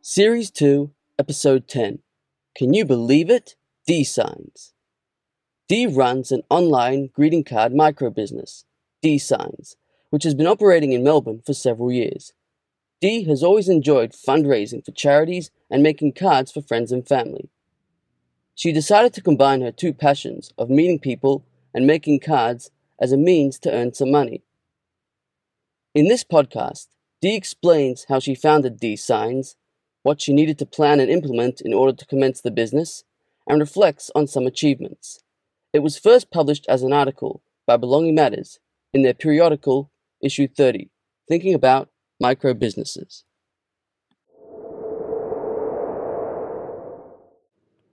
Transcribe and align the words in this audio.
Series 0.00 0.50
2, 0.50 0.90
Episode 1.20 1.68
10 1.68 2.00
Can 2.56 2.74
You 2.74 2.84
Believe 2.84 3.30
It? 3.30 3.54
D 3.86 4.02
Signs. 4.02 4.72
Dee 5.68 5.86
runs 5.86 6.32
an 6.32 6.42
online 6.50 7.08
greeting 7.12 7.44
card 7.44 7.72
micro 7.72 8.10
business, 8.10 8.64
D 9.00 9.16
Signs, 9.16 9.76
which 10.10 10.24
has 10.24 10.34
been 10.34 10.48
operating 10.48 10.90
in 10.90 11.04
Melbourne 11.04 11.40
for 11.46 11.54
several 11.54 11.92
years. 11.92 12.32
Dee 13.00 13.22
has 13.28 13.44
always 13.44 13.68
enjoyed 13.68 14.10
fundraising 14.10 14.84
for 14.84 14.90
charities 14.90 15.52
and 15.70 15.84
making 15.84 16.14
cards 16.14 16.50
for 16.50 16.62
friends 16.62 16.90
and 16.90 17.06
family. 17.06 17.48
She 18.56 18.72
decided 18.72 19.14
to 19.14 19.22
combine 19.22 19.60
her 19.60 19.70
two 19.70 19.92
passions 19.92 20.52
of 20.58 20.68
meeting 20.68 20.98
people 20.98 21.44
and 21.72 21.86
making 21.86 22.18
cards 22.18 22.72
as 23.00 23.12
a 23.12 23.16
means 23.16 23.56
to 23.60 23.72
earn 23.72 23.94
some 23.94 24.10
money. 24.10 24.42
In 25.94 26.08
this 26.08 26.24
podcast, 26.24 26.88
Dee 27.20 27.36
explains 27.36 28.06
how 28.08 28.18
she 28.18 28.34
founded 28.34 28.80
D 28.80 28.96
Signs, 28.96 29.54
what 30.02 30.20
she 30.20 30.32
needed 30.32 30.58
to 30.58 30.66
plan 30.66 30.98
and 30.98 31.08
implement 31.08 31.60
in 31.60 31.72
order 31.72 31.92
to 31.96 32.06
commence 32.06 32.40
the 32.40 32.50
business, 32.50 33.04
and 33.46 33.60
reflects 33.60 34.10
on 34.14 34.26
some 34.26 34.46
achievements. 34.46 35.20
It 35.72 35.80
was 35.80 35.98
first 35.98 36.30
published 36.30 36.66
as 36.68 36.82
an 36.82 36.92
article 36.92 37.42
by 37.66 37.76
Belonging 37.76 38.14
Matters 38.14 38.58
in 38.92 39.02
their 39.02 39.14
periodical, 39.14 39.90
issue 40.22 40.48
30, 40.48 40.90
Thinking 41.28 41.54
About 41.54 41.90
Micro 42.20 42.54
Businesses. 42.54 43.24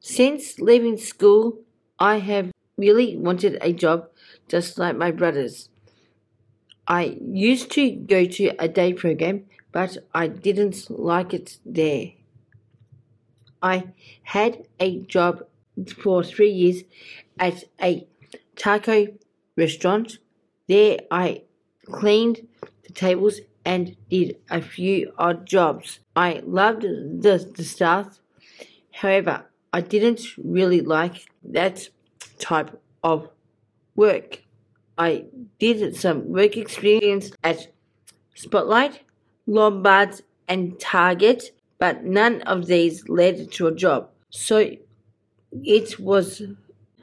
Since 0.00 0.58
leaving 0.58 0.96
school, 0.96 1.60
I 1.98 2.18
have 2.18 2.50
really 2.76 3.16
wanted 3.16 3.58
a 3.60 3.72
job 3.72 4.08
just 4.48 4.78
like 4.78 4.96
my 4.96 5.10
brothers. 5.10 5.68
I 6.86 7.18
used 7.20 7.70
to 7.72 7.90
go 7.90 8.24
to 8.24 8.54
a 8.58 8.68
day 8.68 8.94
program, 8.94 9.44
but 9.72 9.98
I 10.14 10.28
didn't 10.28 10.88
like 10.90 11.34
it 11.34 11.58
there. 11.66 12.12
I 13.62 13.88
had 14.22 14.66
a 14.78 15.00
job 15.00 15.44
for 16.02 16.22
three 16.22 16.50
years 16.50 16.82
at 17.38 17.64
a 17.80 18.06
taco 18.56 19.08
restaurant. 19.56 20.18
There 20.68 20.98
I 21.10 21.42
cleaned 21.86 22.46
the 22.84 22.92
tables 22.92 23.40
and 23.64 23.96
did 24.08 24.36
a 24.50 24.60
few 24.60 25.12
odd 25.18 25.46
jobs. 25.46 26.00
I 26.16 26.42
loved 26.44 26.82
the, 26.82 27.52
the 27.56 27.64
staff. 27.64 28.18
However, 28.92 29.44
I 29.72 29.80
didn't 29.80 30.22
really 30.38 30.80
like 30.80 31.28
that 31.44 31.88
type 32.38 32.80
of 33.02 33.28
work. 33.94 34.42
I 34.96 35.26
did 35.58 35.94
some 35.96 36.28
work 36.28 36.56
experience 36.56 37.30
at 37.44 37.68
Spotlight, 38.34 39.00
Lombards, 39.46 40.22
and 40.48 40.78
Target, 40.80 41.52
but 41.78 42.04
none 42.04 42.42
of 42.42 42.66
these 42.66 43.08
led 43.08 43.52
to 43.52 43.66
a 43.66 43.74
job. 43.74 44.10
So 44.30 44.70
it 45.52 45.98
was 45.98 46.42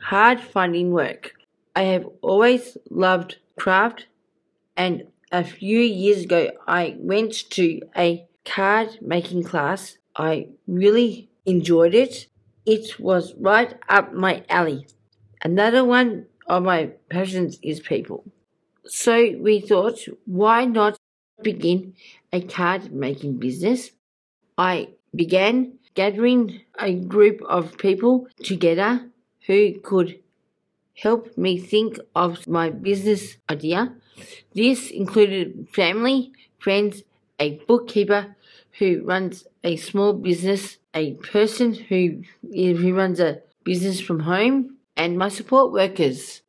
hard 0.01 0.39
finding 0.39 0.91
work. 0.91 1.33
I 1.75 1.83
have 1.83 2.07
always 2.21 2.77
loved 2.89 3.37
craft, 3.57 4.07
and 4.77 5.07
a 5.31 5.43
few 5.43 5.79
years 5.79 6.23
ago 6.23 6.51
I 6.67 6.95
went 6.99 7.49
to 7.51 7.81
a 7.97 8.25
card 8.45 8.99
making 9.01 9.43
class. 9.43 9.97
I 10.15 10.49
really 10.67 11.29
enjoyed 11.45 11.93
it. 11.93 12.27
It 12.65 12.99
was 12.99 13.33
right 13.39 13.73
up 13.89 14.13
my 14.13 14.43
alley. 14.49 14.87
Another 15.41 15.83
one 15.83 16.25
of 16.47 16.63
my 16.63 16.91
passions 17.09 17.59
is 17.61 17.79
people. 17.79 18.23
So 18.85 19.33
we 19.39 19.59
thought, 19.59 19.99
why 20.25 20.65
not 20.65 20.97
begin 21.41 21.95
a 22.31 22.41
card 22.41 22.91
making 22.93 23.37
business? 23.37 23.91
I 24.57 24.89
began 25.13 25.79
gathering 25.93 26.61
a 26.79 26.93
group 26.93 27.41
of 27.43 27.77
people 27.77 28.27
together 28.43 29.09
who 29.47 29.79
could 29.81 30.19
help 30.95 31.37
me 31.37 31.57
think 31.57 31.99
of 32.15 32.47
my 32.47 32.69
business 32.69 33.37
idea. 33.49 33.93
This 34.53 34.89
included 34.91 35.67
family, 35.73 36.31
friends, 36.57 37.03
a 37.39 37.57
bookkeeper 37.67 38.35
who 38.79 39.03
runs 39.03 39.45
a 39.63 39.75
small 39.75 40.13
business, 40.13 40.77
a 40.93 41.13
person 41.15 41.73
who, 41.73 42.23
who 42.41 42.93
runs 42.93 43.19
a 43.19 43.41
business 43.63 43.99
from 43.99 44.21
home, 44.21 44.77
and 44.95 45.17
my 45.17 45.29
support 45.29 45.71
workers. 45.71 46.41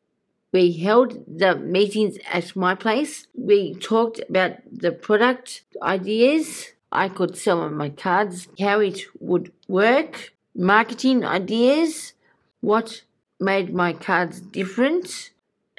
We 0.52 0.72
held 0.72 1.24
the 1.26 1.56
meetings 1.56 2.18
at 2.32 2.54
my 2.54 2.74
place. 2.74 3.26
We 3.34 3.74
talked 3.74 4.20
about 4.28 4.52
the 4.70 4.92
product 4.92 5.62
ideas. 5.82 6.72
I 6.96 7.10
could 7.10 7.36
sell 7.36 7.60
on 7.60 7.74
my 7.74 7.90
cards, 7.90 8.48
how 8.58 8.80
it 8.80 9.00
would 9.20 9.52
work, 9.68 10.32
marketing 10.54 11.26
ideas, 11.26 12.14
what 12.62 13.02
made 13.38 13.74
my 13.74 13.92
cards 13.92 14.40
different, 14.40 15.30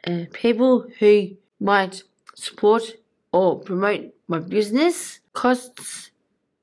uh, 0.06 0.26
people 0.32 0.86
who 1.00 1.32
might 1.60 2.04
support 2.36 2.84
or 3.32 3.60
promote 3.60 4.14
my 4.28 4.38
business, 4.38 5.20
costs 5.34 6.12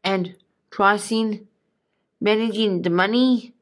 and 0.04 0.36
pricing, 0.70 1.48
managing 2.20 2.82
the 2.82 2.90
money, 2.90 3.54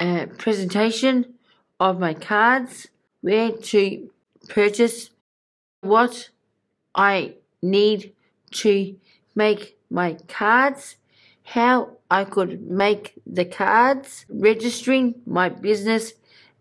uh, 0.00 0.24
presentation 0.38 1.34
of 1.78 2.00
my 2.00 2.14
cards, 2.14 2.88
where 3.20 3.52
to 3.52 4.10
purchase, 4.48 5.10
what 5.82 6.30
I 6.94 7.34
need 7.60 8.14
to 8.52 8.96
make 9.34 9.76
my 9.92 10.16
cards, 10.26 10.96
how 11.44 11.98
I 12.10 12.24
could 12.24 12.62
make 12.62 13.14
the 13.26 13.44
cards, 13.44 14.24
registering 14.28 15.16
my 15.26 15.48
business 15.48 16.14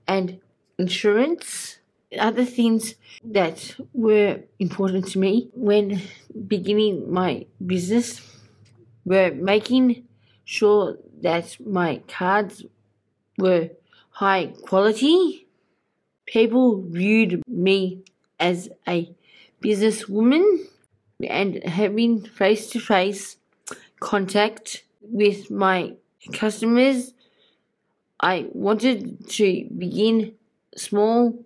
and 0.08 0.40
insurance. 0.78 1.78
Other 2.20 2.44
things 2.44 2.96
that 3.24 3.76
were 3.94 4.42
important 4.60 5.08
to 5.10 5.20
me 5.20 5.50
when 5.54 6.02
beginning 6.48 7.12
my 7.12 7.46
business 7.66 8.22
were 9.06 9.32
making 9.32 10.08
sure 10.44 10.98
that 11.22 11.58
my 11.66 12.02
cards 12.08 12.66
were 13.38 13.70
high 14.10 14.48
quality. 14.64 15.48
People 16.26 16.82
viewed 16.82 17.42
me 17.48 18.04
as 18.40 18.70
a 18.88 19.16
businesswoman 19.64 20.68
and 21.26 21.64
having 21.64 22.24
face 22.24 22.70
to 22.72 22.80
face 22.80 23.38
contact 24.00 24.84
with 25.02 25.50
my 25.52 25.94
customers. 26.34 27.14
I 28.20 28.48
wanted 28.54 29.28
to 29.30 29.68
begin 29.78 30.34
small 30.76 31.44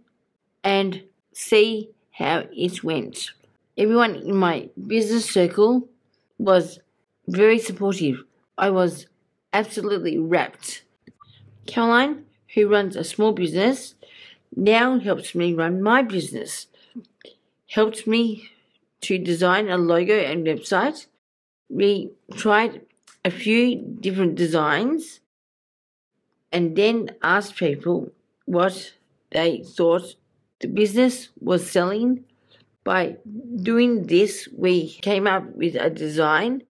and 0.64 1.04
see 1.34 1.90
how 2.12 2.46
it 2.52 2.84
went. 2.84 3.32
Everyone 3.78 4.16
in 4.16 4.36
my 4.36 4.70
business 4.88 5.30
circle 5.30 5.88
was 6.38 6.80
very 7.28 7.60
supportive. 7.60 8.24
I 8.58 8.70
was 8.70 9.08
absolutely 9.54 10.18
rapt. 10.18 10.84
Caroline, 11.66 12.26
who 12.54 12.68
runs 12.70 12.96
a 12.96 13.04
small 13.04 13.32
business, 13.32 13.96
now 14.56 15.00
helps 15.00 15.36
me 15.36 15.54
run 15.54 15.82
my 15.82 16.02
business. 16.02 16.68
Helped 17.70 18.08
me 18.08 18.50
to 19.06 19.18
design 19.18 19.70
a 19.70 19.78
logo 19.78 20.18
and 20.18 20.46
website. 20.46 21.08
We 21.70 22.12
tried 22.36 22.82
a 23.24 23.32
few 23.32 23.82
different 24.00 24.36
designs 24.36 25.20
and 26.52 26.76
then 26.76 27.10
asked 27.22 27.56
people 27.56 28.12
what 28.46 28.94
they 29.32 29.64
thought 29.64 30.16
the 30.60 30.68
business 30.68 31.30
was 31.40 31.70
selling. 31.70 32.26
By 32.84 33.18
doing 33.62 34.04
this, 34.04 34.48
we 34.56 34.90
came 35.02 35.28
up 35.28 35.56
with 35.56 35.76
a 35.76 35.90
design. 35.90 36.64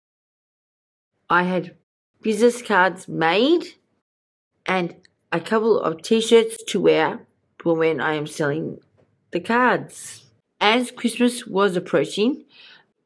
I 1.29 1.43
had 1.43 1.75
business 2.21 2.61
cards 2.61 3.07
made 3.07 3.65
and 4.65 4.95
a 5.31 5.39
couple 5.39 5.79
of 5.79 6.01
t 6.01 6.21
shirts 6.21 6.63
to 6.65 6.79
wear 6.79 7.25
for 7.59 7.75
when 7.75 7.99
I 7.99 8.13
am 8.13 8.27
selling 8.27 8.79
the 9.31 9.39
cards. 9.39 10.25
As 10.63 10.91
Christmas 10.91 11.45
was 11.45 11.75
approaching, 11.75 12.45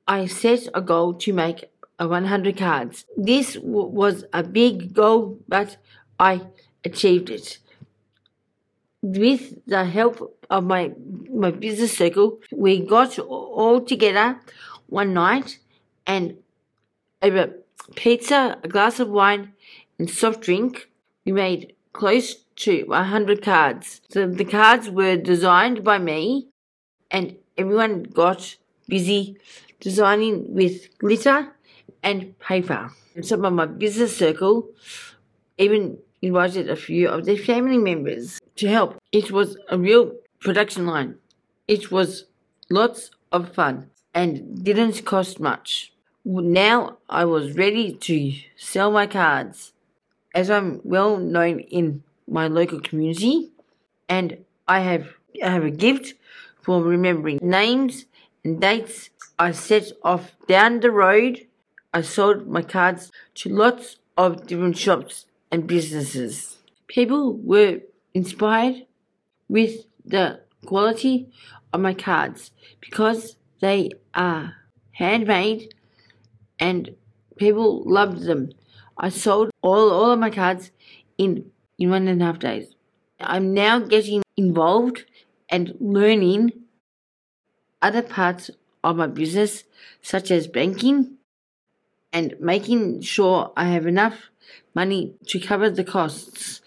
I 0.08 0.28
set 0.28 0.68
a 0.76 0.82
goal 0.82 1.16
to 1.16 1.34
make 1.34 1.66
100 1.98 2.56
cards. 2.56 3.06
This 3.18 3.56
w- 3.56 3.88
was 3.88 4.26
a 4.32 4.44
big 4.44 4.94
goal, 4.94 5.40
but 5.48 5.78
I 6.20 6.42
achieved 6.86 7.32
it. 7.32 7.58
with 9.02 9.66
the 9.66 9.86
help 9.86 10.38
of 10.50 10.64
my 10.64 10.94
my 11.30 11.52
business 11.52 11.98
circle, 11.98 12.40
we 12.52 12.80
got 12.80 13.18
all 13.20 13.80
together 13.82 14.40
one 14.88 15.14
night 15.14 15.60
and 16.06 16.38
over 17.22 17.44
pizza, 17.96 18.60
a 18.64 18.68
glass 18.68 19.00
of 19.00 19.10
wine, 19.10 19.54
and 19.98 20.10
soft 20.10 20.42
drink, 20.42 20.90
we 21.26 21.32
made 21.32 21.74
close 21.94 22.36
to 22.64 22.84
100 22.84 23.42
cards. 23.42 24.02
So 24.10 24.28
the 24.28 24.46
cards 24.46 24.90
were 24.90 25.16
designed 25.18 25.84
by 25.84 25.98
me, 26.00 26.48
and 27.12 27.38
everyone 27.58 28.04
got 28.04 28.56
busy 28.88 29.38
designing 29.80 30.54
with 30.54 30.98
glitter 30.98 31.54
and 32.04 32.38
paper. 32.40 32.92
And 33.16 33.26
some 33.26 33.46
of 33.46 33.54
my 33.54 33.66
business 33.66 34.16
circle 34.16 34.70
even 35.58 35.98
invited 36.22 36.70
a 36.70 36.76
few 36.76 37.10
of 37.10 37.26
their 37.26 37.38
family 37.38 37.78
members 37.78 38.40
to 38.56 38.68
help. 38.68 38.98
It 39.12 39.32
was 39.32 39.58
a 39.70 39.78
real 39.78 40.14
production 40.40 40.86
line. 40.86 41.16
It 41.68 41.92
was 41.92 42.26
lots 42.70 43.12
of 43.32 43.54
fun 43.54 43.90
and 44.14 44.64
didn't 44.64 45.06
cost 45.06 45.40
much. 45.40 45.94
Now 46.26 46.98
I 47.10 47.26
was 47.26 47.56
ready 47.56 47.94
to 47.94 48.34
sell 48.56 48.92
my 48.92 49.08
cards 49.08 49.74
as 50.34 50.50
I'm 50.50 50.82
well 50.84 51.18
known 51.18 51.60
in 51.62 52.04
my 52.28 52.48
local 52.48 52.82
community 52.82 53.52
and 54.10 54.38
I 54.68 54.82
have 54.82 55.08
I 55.44 55.50
have 55.50 55.64
a 55.64 55.72
gift 55.72 56.16
for 56.68 56.84
remembering 56.84 57.40
names 57.42 58.06
and 58.44 58.60
dates. 58.60 59.10
I 59.40 59.54
set 59.54 59.94
off 60.04 60.36
down 60.48 60.82
the 60.82 60.92
road. 60.92 61.48
I 61.94 62.02
sold 62.02 62.46
my 62.46 62.62
cards 62.62 63.10
to 63.36 63.50
lots 63.50 63.96
of 64.18 64.46
different 64.48 64.78
shops 64.78 65.26
and 65.50 65.66
businesses. 65.66 66.58
People 66.88 67.38
were 67.38 67.80
inspired 68.14 68.86
with 69.48 69.86
the 70.04 70.42
quality 70.66 71.30
of 71.72 71.80
my 71.80 71.94
cards 71.94 72.52
because 72.82 73.38
they 73.62 73.92
are 74.14 74.56
handmade 74.92 75.74
and 76.60 76.96
people 77.38 77.84
loved 77.86 78.24
them. 78.24 78.50
I 78.98 79.08
sold 79.08 79.52
all, 79.62 79.90
all 79.90 80.12
of 80.12 80.20
my 80.20 80.32
cards 80.32 80.72
in, 81.18 81.50
in 81.80 81.92
one 81.92 82.10
and 82.10 82.22
a 82.22 82.26
half 82.26 82.40
days. 82.40 82.76
I'm 83.22 83.54
now 83.54 83.80
getting 83.80 84.22
involved 84.36 85.06
and 85.50 85.76
learning 85.80 86.52
other 87.82 88.02
parts 88.02 88.50
of 88.84 88.98
my 88.98 89.08
business, 89.08 89.64
such 90.02 90.32
as 90.32 90.48
banking 90.48 91.18
and 92.14 92.36
making 92.40 93.02
sure 93.02 93.52
I 93.56 93.66
have 93.66 93.86
enough 93.86 94.30
money 94.74 95.16
to 95.28 95.40
cover 95.40 95.70
the 95.70 95.84
costs. 95.84 96.62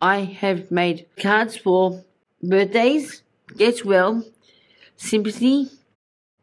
I 0.00 0.20
have 0.20 0.70
made 0.70 1.06
cards 1.20 1.56
for 1.56 2.04
birthdays, 2.42 3.22
get 3.56 3.84
well, 3.84 4.24
sympathy, 4.96 5.68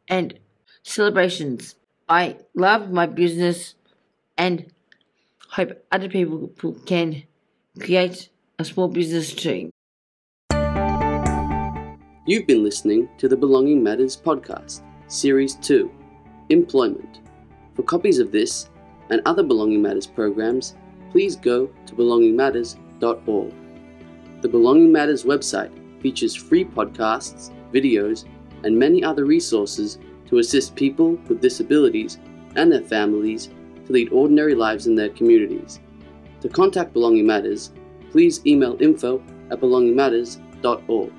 and 0.07 0.39
celebrations. 0.83 1.75
I 2.09 2.37
love 2.55 2.91
my 2.91 3.05
business 3.05 3.75
and 4.37 4.71
hope 5.49 5.85
other 5.91 6.09
people 6.09 6.51
can 6.85 7.23
create 7.79 8.29
a 8.59 8.65
small 8.65 8.87
business 8.87 9.33
too. 9.33 9.71
You've 12.27 12.45
been 12.45 12.61
listening 12.61 13.07
to 13.19 13.29
the 13.29 13.37
Belonging 13.37 13.81
Matters 13.81 14.17
podcast, 14.17 14.81
Series 15.07 15.55
2 15.55 15.89
Employment. 16.49 17.21
For 17.73 17.83
copies 17.83 18.19
of 18.19 18.33
this 18.33 18.69
and 19.09 19.21
other 19.25 19.43
Belonging 19.43 19.81
Matters 19.81 20.07
programs, 20.07 20.75
please 21.09 21.37
go 21.37 21.67
to 21.85 21.95
belongingmatters.org. 21.95 23.53
The 24.41 24.49
Belonging 24.49 24.91
Matters 24.91 25.23
website 25.23 25.71
features 26.01 26.35
free 26.35 26.65
podcasts, 26.65 27.53
videos, 27.71 28.25
and 28.65 28.77
many 28.77 29.01
other 29.05 29.23
resources 29.23 29.97
to 30.25 30.39
assist 30.39 30.75
people 30.75 31.11
with 31.29 31.39
disabilities 31.39 32.19
and 32.57 32.69
their 32.69 32.81
families 32.81 33.51
to 33.85 33.93
lead 33.93 34.11
ordinary 34.11 34.53
lives 34.53 34.85
in 34.85 34.95
their 34.95 35.11
communities. 35.11 35.79
To 36.41 36.49
contact 36.49 36.91
Belonging 36.91 37.25
Matters, 37.25 37.71
please 38.11 38.45
email 38.45 38.75
info 38.81 39.23
at 39.49 39.61
belongingmatters.org. 39.61 41.13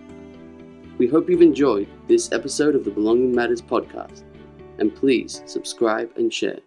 We 0.98 1.06
hope 1.06 1.30
you've 1.30 1.42
enjoyed 1.42 1.86
this 2.08 2.32
episode 2.32 2.74
of 2.74 2.84
the 2.84 2.90
Belonging 2.90 3.32
Matters 3.32 3.62
podcast, 3.62 4.24
and 4.78 4.92
please 4.92 5.42
subscribe 5.46 6.10
and 6.16 6.34
share. 6.34 6.58